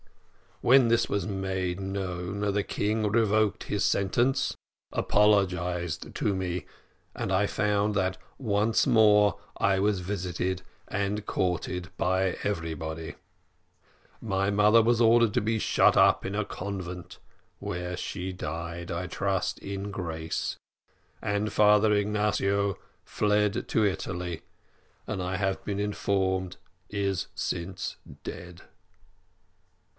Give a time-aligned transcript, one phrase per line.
[0.61, 4.55] "When this was made known, the king revoked his sentence,
[4.91, 6.65] apologised to me,
[7.15, 13.15] and I found that once more I was visited and courted by everybody.
[14.21, 17.19] My mother was ordered to be shut up in a convent,
[17.59, 20.57] where she died, I trust, in grace,
[21.21, 24.41] and Father Ignatio fled to Italy,
[25.07, 26.57] and I have been informed
[26.89, 28.61] is since dead.